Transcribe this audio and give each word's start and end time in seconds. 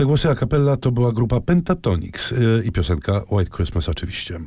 Te 0.00 0.06
głosy 0.06 0.30
a 0.30 0.34
cappella 0.34 0.76
to 0.76 0.92
była 0.92 1.12
grupa 1.12 1.40
Pentatonix 1.40 2.30
yy, 2.30 2.62
i 2.64 2.72
piosenka 2.72 3.22
White 3.30 3.56
Christmas 3.56 3.88
oczywiście. 3.88 4.40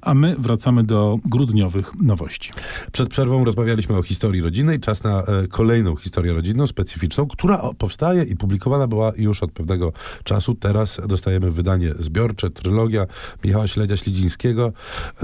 A 0.00 0.14
my 0.14 0.36
wracamy 0.38 0.84
do 0.84 1.18
grudniowych 1.24 1.92
nowości. 2.02 2.52
Przed 2.92 3.08
przerwą 3.08 3.44
rozmawialiśmy 3.44 3.96
o 3.96 4.02
historii 4.02 4.42
rodzinnej. 4.42 4.80
Czas 4.80 5.02
na 5.02 5.22
e, 5.22 5.46
kolejną 5.48 5.96
historię 5.96 6.32
rodzinną, 6.32 6.66
specyficzną, 6.66 7.26
która 7.26 7.70
powstaje 7.78 8.22
i 8.22 8.36
publikowana 8.36 8.86
była 8.86 9.12
już 9.16 9.42
od 9.42 9.52
pewnego 9.52 9.92
czasu. 10.24 10.54
Teraz 10.54 11.00
dostajemy 11.08 11.50
wydanie 11.50 11.94
zbiorcze, 11.98 12.50
trylogia 12.50 13.06
Michała 13.44 13.64
Śledzia-Ślidzińskiego, 13.64 14.72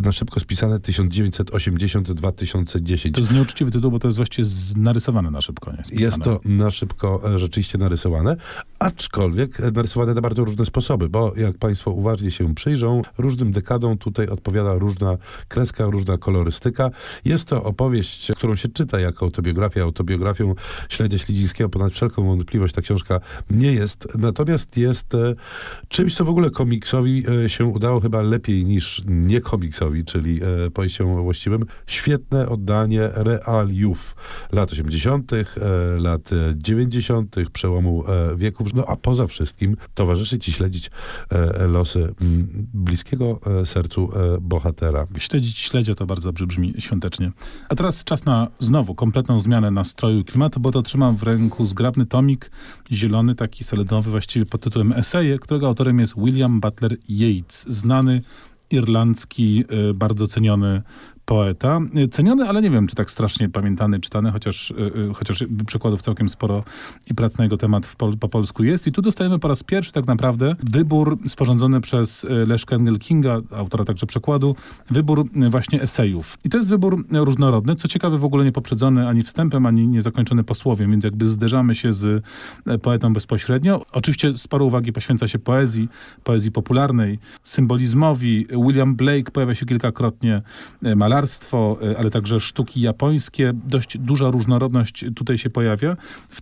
na 0.02 0.12
szybko 0.12 0.40
spisane 0.40 0.78
1980-2010. 0.78 3.12
To 3.12 3.20
jest 3.20 3.32
nieuczciwy 3.32 3.70
tytuł, 3.70 3.90
bo 3.90 3.98
to 3.98 4.08
jest 4.08 4.16
właściwie 4.16 4.48
narysowane 4.76 5.30
na 5.30 5.40
szybko, 5.40 5.72
nie? 5.72 5.84
Spisane. 5.84 6.06
Jest 6.06 6.22
to 6.22 6.40
na 6.44 6.70
szybko 6.70 7.34
e, 7.34 7.38
rzeczywiście 7.38 7.78
narysowane, 7.78 8.36
aczkolwiek 8.78 9.63
narysowane 9.72 10.14
na 10.14 10.20
bardzo 10.20 10.44
różne 10.44 10.64
sposoby, 10.64 11.08
bo 11.08 11.32
jak 11.36 11.58
Państwo 11.58 11.90
uważnie 11.90 12.30
się 12.30 12.54
przyjrzą, 12.54 13.02
różnym 13.18 13.52
dekadom 13.52 13.98
tutaj 13.98 14.28
odpowiada 14.28 14.74
różna 14.74 15.16
kreska, 15.48 15.84
różna 15.86 16.18
kolorystyka. 16.18 16.90
Jest 17.24 17.44
to 17.44 17.64
opowieść, 17.64 18.32
którą 18.36 18.56
się 18.56 18.68
czyta 18.68 19.00
jako 19.00 19.24
autobiografię. 19.24 19.82
Autobiografią 19.82 20.54
Śledzia 20.88 21.18
Ślidzińskiego 21.18 21.70
ponad 21.70 21.92
wszelką 21.92 22.24
wątpliwość 22.24 22.74
ta 22.74 22.82
książka 22.82 23.20
nie 23.50 23.72
jest, 23.72 24.08
natomiast 24.18 24.76
jest 24.76 25.14
e, 25.14 25.34
czymś, 25.88 26.16
co 26.16 26.24
w 26.24 26.28
ogóle 26.28 26.50
komiksowi 26.50 27.24
e, 27.44 27.48
się 27.48 27.64
udało 27.64 28.00
chyba 28.00 28.22
lepiej 28.22 28.64
niż 28.64 29.02
nie 29.06 29.40
komiksowi, 29.40 30.04
czyli 30.04 30.40
e, 30.66 30.70
powieścią 30.70 31.22
właściwym. 31.22 31.64
Świetne 31.86 32.48
oddanie 32.48 33.10
realiów 33.14 34.16
lat 34.52 34.72
80., 34.72 35.32
e, 35.32 35.46
lat 35.98 36.32
e, 36.32 36.54
90., 36.56 37.36
przełomu 37.52 38.04
wieków. 38.36 38.74
No 38.74 38.84
a 38.88 38.96
poza 38.96 39.26
wszystkim 39.26 39.53
towarzyszyć 39.94 40.48
i 40.48 40.52
śledzić 40.52 40.90
e, 41.30 41.66
losy 41.66 42.14
mm, 42.20 42.66
bliskiego 42.74 43.40
e, 43.60 43.66
sercu 43.66 44.10
e, 44.16 44.40
bohatera. 44.40 45.06
Śledzić 45.18 45.58
śledzia 45.58 45.94
to 45.94 46.06
bardzo 46.06 46.28
dobrze 46.28 46.46
brzmi 46.46 46.74
świątecznie. 46.78 47.32
A 47.68 47.74
teraz 47.74 48.04
czas 48.04 48.24
na 48.24 48.48
znowu 48.60 48.94
kompletną 48.94 49.40
zmianę 49.40 49.70
nastroju 49.70 50.24
klimatu, 50.24 50.60
bo 50.60 50.70
to 50.70 50.82
trzymam 50.82 51.16
w 51.16 51.22
ręku 51.22 51.66
zgrabny 51.66 52.06
tomik, 52.06 52.50
zielony, 52.92 53.34
taki 53.34 53.64
seledowy, 53.64 54.10
właściwie 54.10 54.46
pod 54.46 54.60
tytułem 54.60 54.92
Eseje, 54.92 55.38
którego 55.38 55.66
autorem 55.66 55.98
jest 55.98 56.14
William 56.16 56.60
Butler 56.60 56.96
Yeats, 57.08 57.66
znany 57.68 58.22
irlandzki, 58.70 59.64
bardzo 59.94 60.26
ceniony 60.26 60.82
poeta. 61.24 61.80
Ceniony, 62.10 62.48
ale 62.48 62.62
nie 62.62 62.70
wiem, 62.70 62.86
czy 62.86 62.96
tak 62.96 63.10
strasznie 63.10 63.48
pamiętany, 63.48 64.00
czytany, 64.00 64.30
chociaż, 64.30 64.70
y, 64.70 64.74
y, 65.10 65.14
chociaż 65.14 65.44
przykładów 65.66 66.02
całkiem 66.02 66.28
sporo 66.28 66.64
i 67.10 67.14
prac 67.14 67.38
na 67.38 67.44
jego 67.44 67.56
temat 67.56 67.94
pol, 67.98 68.16
po 68.18 68.28
polsku 68.28 68.64
jest. 68.64 68.86
I 68.86 68.92
tu 68.92 69.02
dostajemy 69.02 69.38
po 69.38 69.48
raz 69.48 69.62
pierwszy 69.62 69.92
tak 69.92 70.06
naprawdę 70.06 70.56
wybór 70.70 71.18
sporządzony 71.28 71.80
przez 71.80 72.24
y, 72.24 72.28
Leszka 72.28 72.76
Engel 72.76 72.98
Kinga, 72.98 73.40
autora 73.56 73.84
także 73.84 74.06
przekładu, 74.06 74.56
wybór 74.90 75.28
właśnie 75.50 75.82
esejów. 75.82 76.38
I 76.44 76.50
to 76.50 76.56
jest 76.56 76.70
wybór 76.70 77.04
różnorodny, 77.12 77.76
co 77.76 77.88
ciekawe 77.88 78.18
w 78.18 78.24
ogóle 78.24 78.44
nie 78.44 78.52
poprzedzony 78.52 79.08
ani 79.08 79.22
wstępem, 79.22 79.66
ani 79.66 79.88
nie 79.88 80.02
zakończony 80.02 80.44
posłowiem, 80.44 80.90
więc 80.90 81.04
jakby 81.04 81.26
zderzamy 81.26 81.74
się 81.74 81.92
z 81.92 82.24
poetą 82.82 83.12
bezpośrednio. 83.12 83.82
Oczywiście 83.92 84.38
sporo 84.38 84.64
uwagi 84.64 84.92
poświęca 84.92 85.28
się 85.28 85.38
poezji, 85.38 85.88
poezji 86.24 86.52
popularnej, 86.52 87.18
symbolizmowi. 87.42 88.46
William 88.66 88.96
Blake 88.96 89.30
pojawia 89.32 89.54
się 89.54 89.66
kilkakrotnie, 89.66 90.42
e, 90.82 90.96
malarstwo, 91.14 91.78
e, 91.82 91.98
ale 91.98 92.10
także 92.10 92.40
sztuki 92.40 92.80
japońskie. 92.80 93.52
Dość 93.54 93.98
duża 93.98 94.30
różnorodność 94.30 95.04
tutaj 95.16 95.38
się 95.38 95.50
pojawia. 95.50 95.96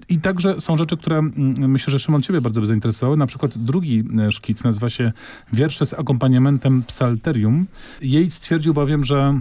I 0.08 0.18
także 0.18 0.60
są 0.60 0.76
rzeczy, 0.76 0.96
które 0.96 1.18
mm, 1.18 1.70
myślę, 1.70 1.90
że 1.90 1.98
Szymon 1.98 2.22
ciebie 2.22 2.40
bardzo 2.40 2.60
by 2.60 2.66
zainteresowały. 2.66 3.16
Na 3.16 3.26
przykład 3.26 3.58
drugi 3.58 4.04
e, 4.18 4.32
szkic 4.32 4.64
nazywa 4.64 4.90
się 4.90 5.12
Wiersze 5.52 5.86
z 5.86 5.94
akompaniamentem 5.94 6.82
psalterium. 6.82 7.66
Yeats 8.02 8.34
stwierdził 8.34 8.74
bowiem, 8.74 9.04
że 9.04 9.40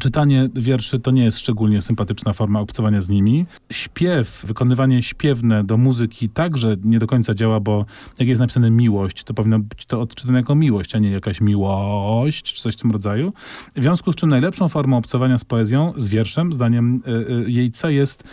Czytanie 0.00 0.48
wierszy 0.54 0.98
to 0.98 1.10
nie 1.10 1.24
jest 1.24 1.38
szczególnie 1.38 1.82
sympatyczna 1.82 2.32
forma 2.32 2.60
obcowania 2.60 3.02
z 3.02 3.08
nimi. 3.08 3.46
Śpiew, 3.72 4.44
wykonywanie 4.46 5.02
śpiewne 5.02 5.64
do 5.64 5.76
muzyki 5.76 6.28
także 6.28 6.76
nie 6.84 6.98
do 6.98 7.06
końca 7.06 7.34
działa, 7.34 7.60
bo 7.60 7.86
jak 8.18 8.28
jest 8.28 8.40
napisane 8.40 8.70
miłość, 8.70 9.24
to 9.24 9.34
powinno 9.34 9.58
być 9.58 9.86
to 9.86 10.00
odczytane 10.00 10.38
jako 10.38 10.54
miłość, 10.54 10.94
a 10.94 10.98
nie 10.98 11.10
jakaś 11.10 11.40
miłość, 11.40 12.54
czy 12.54 12.62
coś 12.62 12.74
w 12.74 12.76
tym 12.76 12.90
rodzaju. 12.90 13.32
W 13.76 13.82
związku 13.82 14.12
z 14.12 14.16
czym 14.16 14.28
najlepszą 14.28 14.68
formą 14.68 14.96
obcowania 14.96 15.38
z 15.38 15.44
poezją, 15.44 15.92
z 15.96 16.08
wierszem, 16.08 16.52
zdaniem 16.52 17.02
y, 17.06 17.10
y, 17.46 17.50
Jejca 17.50 17.90
jest 17.90 18.24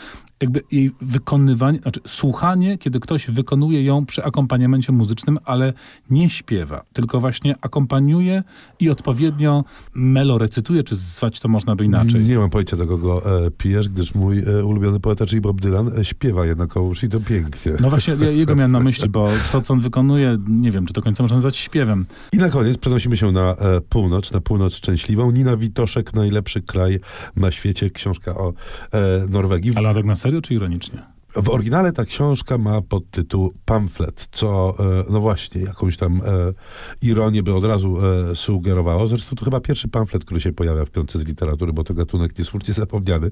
jakby 0.41 0.61
jej 0.71 0.91
wykonywanie, 1.01 1.79
znaczy 1.79 1.99
słuchanie, 2.07 2.77
kiedy 2.77 2.99
ktoś 2.99 3.27
wykonuje 3.27 3.83
ją 3.83 4.05
przy 4.05 4.23
akompaniamencie 4.23 4.91
muzycznym, 4.91 5.39
ale 5.45 5.73
nie 6.09 6.29
śpiewa, 6.29 6.83
tylko 6.93 7.19
właśnie 7.19 7.55
akompaniuje 7.61 8.43
i 8.79 8.89
odpowiednio 8.89 9.63
melorecytuje, 9.93 10.83
czy 10.83 10.95
zwać 10.95 11.39
to 11.39 11.44
można 11.47 11.75
by 11.75 11.85
inaczej. 11.85 12.23
Nie 12.23 12.37
mam 12.37 12.49
pojęcia 12.49 12.77
do 12.77 12.87
kogo 12.87 13.45
e, 13.45 13.51
pijesz, 13.51 13.89
gdyż 13.89 14.15
mój 14.15 14.39
e, 14.39 14.65
ulubiony 14.65 14.99
poeta, 14.99 15.25
czyli 15.25 15.41
Bob 15.41 15.61
Dylan, 15.61 15.91
e, 15.99 16.05
śpiewa 16.05 16.45
jednakowoż 16.45 17.03
i 17.03 17.09
to 17.09 17.19
pięknie. 17.19 17.71
No 17.79 17.89
właśnie, 17.89 18.15
ja 18.19 18.31
jego 18.31 18.55
miałem 18.55 18.71
na 18.71 18.79
myśli, 18.79 19.09
bo 19.09 19.29
to, 19.51 19.61
co 19.61 19.73
on 19.73 19.79
wykonuje, 19.79 20.37
nie 20.47 20.71
wiem, 20.71 20.85
czy 20.85 20.93
do 20.93 21.01
końca 21.01 21.23
można 21.23 21.37
nazwać 21.37 21.57
śpiewem. 21.57 22.05
I 22.33 22.37
na 22.37 22.49
koniec 22.49 22.77
przenosimy 22.77 23.17
się 23.17 23.31
na 23.31 23.55
e, 23.55 23.81
północ, 23.81 24.31
na 24.31 24.41
północ 24.41 24.73
szczęśliwą. 24.73 25.31
Nina 25.31 25.57
Witoszek, 25.57 26.13
najlepszy 26.13 26.61
kraj 26.61 26.99
na 27.35 27.51
świecie, 27.51 27.89
książka 27.89 28.35
o 28.35 28.53
e, 28.91 29.27
Norwegii. 29.29 29.71
Ale 29.75 29.93
tak 29.93 30.05
na 30.05 30.15
serio, 30.15 30.41
czy 30.41 30.53
ironicznie? 30.53 31.14
W 31.35 31.49
oryginale 31.49 31.91
ta 31.91 32.05
książka 32.05 32.57
ma 32.57 32.81
podtytuł 32.81 33.53
Pamflet, 33.65 34.27
co 34.31 34.75
e, 34.79 35.03
no 35.09 35.21
właśnie 35.21 35.61
jakąś 35.61 35.97
tam 35.97 36.21
e, 36.25 36.53
ironię 37.01 37.43
by 37.43 37.53
od 37.53 37.65
razu 37.65 37.97
e, 38.31 38.35
sugerowało. 38.35 39.07
Zresztą 39.07 39.35
to 39.35 39.45
chyba 39.45 39.59
pierwszy 39.59 39.87
pamflet, 39.87 40.25
który 40.25 40.41
się 40.41 40.53
pojawia 40.53 40.85
w 40.85 40.89
piątce 40.89 41.19
z 41.19 41.25
literatury, 41.25 41.73
bo 41.73 41.83
to 41.83 41.93
gatunek 41.93 42.39
niesłusznie 42.39 42.73
zapomniany. 42.73 43.31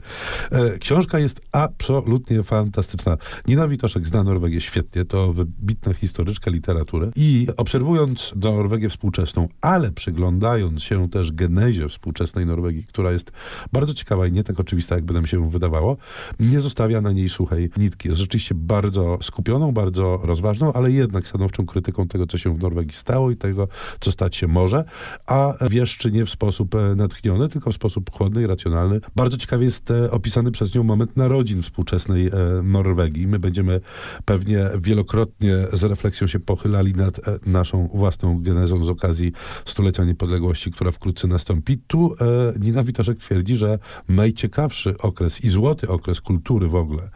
Książka 0.79 1.19
jest 1.19 1.41
absolutnie 1.51 2.43
fantastyczna. 2.43 3.17
Nina 3.47 3.67
Witoszek 3.67 4.07
zna 4.07 4.23
Norwegię 4.23 4.61
świetnie, 4.61 5.05
to 5.05 5.33
wybitna 5.33 5.93
historyczka 5.93 6.51
literatury 6.51 7.11
i 7.15 7.47
obserwując 7.57 8.33
Norwegię 8.35 8.89
współczesną, 8.89 9.47
ale 9.61 9.91
przyglądając 9.91 10.83
się 10.83 11.09
też 11.09 11.31
genezie 11.31 11.89
współczesnej 11.89 12.45
Norwegii, 12.45 12.83
która 12.83 13.11
jest 13.11 13.31
bardzo 13.73 13.93
ciekawa 13.93 14.27
i 14.27 14.31
nie 14.31 14.43
tak 14.43 14.59
oczywista, 14.59 14.95
jakby 14.95 15.13
nam 15.13 15.27
się 15.27 15.49
wydawało, 15.49 15.97
nie 16.39 16.61
zostawia 16.61 17.01
na 17.01 17.11
niej 17.11 17.29
suchej 17.29 17.69
nitki. 17.93 18.09
Jest 18.09 18.21
rzeczywiście 18.21 18.55
bardzo 18.55 19.17
skupioną, 19.21 19.71
bardzo 19.71 20.19
rozważną, 20.23 20.73
ale 20.73 20.91
jednak 20.91 21.27
stanowczą 21.27 21.65
krytyką 21.65 22.07
tego, 22.07 22.27
co 22.27 22.37
się 22.37 22.55
w 22.55 22.61
Norwegii 22.61 22.93
stało 22.93 23.31
i 23.31 23.35
tego, 23.35 23.67
co 23.99 24.11
stać 24.11 24.35
się 24.35 24.47
może, 24.47 24.83
a 25.25 25.53
wieszczy 25.69 26.11
nie 26.11 26.25
w 26.25 26.29
sposób 26.29 26.75
e, 26.75 26.95
natchniony, 26.95 27.49
tylko 27.49 27.71
w 27.71 27.75
sposób 27.75 28.11
chłodny 28.11 28.43
i 28.43 28.47
racjonalny. 28.47 29.01
Bardzo 29.15 29.37
ciekawie 29.37 29.65
jest 29.65 29.91
e, 29.91 30.11
opisany 30.11 30.51
przez 30.51 30.75
nią 30.75 30.83
moment 30.83 31.17
narodzin 31.17 31.61
współczesnej 31.61 32.27
e, 32.27 32.31
Norwegii. 32.63 33.27
My 33.27 33.39
będziemy 33.39 33.81
pewnie 34.25 34.69
wielokrotnie 34.79 35.57
z 35.73 35.83
refleksją 35.83 36.27
się 36.27 36.39
pochylali 36.39 36.93
nad 36.93 37.19
naszą 37.45 37.89
własną 37.93 38.41
genezą 38.41 38.83
z 38.83 38.89
okazji 38.89 39.31
stulecia 39.65 40.03
niepodległości, 40.03 40.71
która 40.71 40.91
wkrótce 40.91 41.27
nastąpi. 41.27 41.77
Tu 41.87 42.15
Nina 42.59 42.83
Witoszek 42.83 43.17
twierdzi, 43.17 43.55
że 43.55 43.79
najciekawszy 44.09 44.97
okres 44.97 45.41
i 45.41 45.49
złoty 45.49 45.87
okres 45.87 46.21
kultury 46.21 46.67
w 46.67 46.75
ogóle 46.75 47.09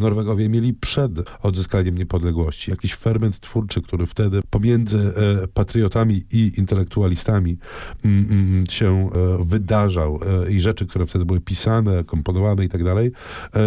Norwegowie 0.00 0.48
mieli 0.48 0.74
przed 0.74 1.12
odzyskaniem 1.42 1.98
niepodległości. 1.98 2.70
Jakiś 2.70 2.94
ferment 2.94 3.40
twórczy, 3.40 3.82
który 3.82 4.06
wtedy 4.06 4.40
pomiędzy 4.50 4.98
e, 4.98 5.48
patriotami 5.48 6.24
i 6.30 6.52
intelektualistami 6.58 7.58
mm, 8.04 8.26
mm, 8.30 8.66
się 8.66 9.10
e, 9.14 9.44
wydarzał 9.44 10.20
e, 10.46 10.52
i 10.52 10.60
rzeczy, 10.60 10.86
które 10.86 11.06
wtedy 11.06 11.24
były 11.24 11.40
pisane, 11.40 12.04
komponowane 12.04 12.64
i 12.64 12.68
tak 12.68 12.84
dalej, 12.84 13.12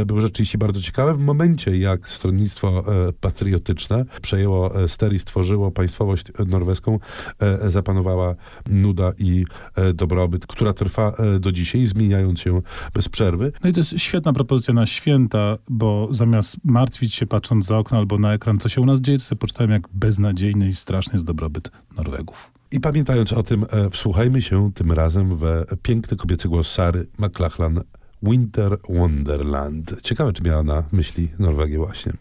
były 0.06 0.22
rzeczywiście 0.22 0.58
bardzo 0.58 0.82
ciekawe. 0.82 1.14
W 1.14 1.20
momencie, 1.20 1.78
jak 1.78 2.10
stronnictwo 2.10 2.84
patriotyczne 3.20 4.06
przejęło 4.22 4.88
ster 4.88 5.14
i 5.14 5.20
stworzyło 5.20 5.72
państwowość 5.72 6.26
norweską, 6.48 7.00
zapanowała 7.68 8.36
nuda 8.70 9.12
i 9.18 9.46
dobrobyt, 9.94 10.48
która 10.48 10.74
trwa 10.74 11.16
do 11.40 11.52
dzisiaj, 11.52 11.86
zmieniając 11.86 12.40
się 12.40 12.62
bez 12.94 13.10
przerwy. 13.10 13.52
No 13.64 13.70
i 13.70 13.74
to 13.74 13.80
jest 13.80 14.00
świetna 14.00 14.34
propozycja 14.34 14.74
na 14.74 14.86
święta, 14.86 15.58
bo 15.70 16.08
zamiast 16.26 16.58
martwić 16.64 17.16
się 17.16 17.26
patrząc 17.26 17.66
za 17.66 17.78
okno 17.78 17.98
albo 17.98 18.18
na 18.18 18.34
ekran, 18.34 18.60
co 18.60 18.70
się 18.70 18.82
u 18.82 18.86
nas 18.86 19.00
dzieje, 19.00 19.18
to 19.18 19.24
sobie 19.24 19.40
poczytałem, 19.40 19.72
jak 19.72 19.88
beznadziejny 19.94 20.70
i 20.70 20.76
straszny 20.76 21.14
jest 21.14 21.26
dobrobyt 21.26 21.72
Norwegów. 21.98 22.52
I 22.72 22.80
pamiętając 22.80 23.34
o 23.34 23.44
tym, 23.44 23.66
e, 23.70 23.90
wsłuchajmy 23.90 24.42
się 24.42 24.72
tym 24.74 24.92
razem 24.92 25.38
w 25.38 25.44
piękny 25.84 26.18
kobiecy 26.18 26.50
głos 26.50 26.72
Sary 26.72 27.08
McLachlan 27.20 27.82
Winter 28.24 28.78
Wonderland. 28.90 30.02
Ciekawe, 30.02 30.34
czy 30.34 30.44
miała 30.44 30.64
na 30.64 30.84
myśli 30.92 31.30
Norwegię 31.40 31.78
właśnie. 31.78 32.14